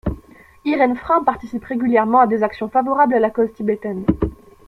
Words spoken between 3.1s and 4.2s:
à la cause tibétaine.